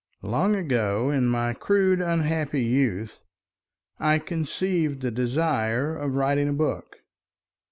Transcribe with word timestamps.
Long 0.23 0.55
ago 0.55 1.11
in 1.11 1.27
my 1.27 1.53
crude 1.53 2.01
unhappy 2.01 2.63
youth, 2.63 3.21
I 3.99 4.17
conceived 4.17 5.01
the 5.01 5.11
desire 5.11 5.95
of 5.95 6.15
writing 6.15 6.49
a 6.49 6.53
book. 6.53 7.03